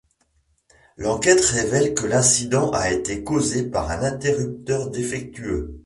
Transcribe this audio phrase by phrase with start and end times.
[0.97, 5.79] L'enquête révèle que l'incident a été causé par un interrupteur défectueux.